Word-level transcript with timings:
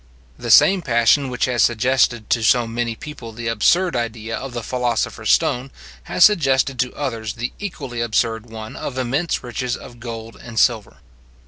The 0.35 0.49
same 0.49 0.81
passion 0.81 1.29
which 1.29 1.45
has 1.45 1.61
suggested 1.63 2.27
to 2.31 2.41
so 2.41 2.65
many 2.65 2.95
people 2.95 3.31
the 3.33 3.47
absurd 3.47 3.95
idea 3.95 4.35
of 4.35 4.51
the 4.53 4.63
philosopher's 4.63 5.29
stone, 5.29 5.69
has 6.05 6.25
suggested 6.25 6.79
to 6.79 6.93
others 6.95 7.33
the 7.35 7.53
equally 7.59 8.01
absurd 8.01 8.47
one 8.47 8.75
of 8.75 8.97
immense 8.97 9.43
rich 9.43 9.61
mines 9.61 9.77
of 9.77 9.99
gold 9.99 10.35
and 10.41 10.57
silver. 10.59 10.97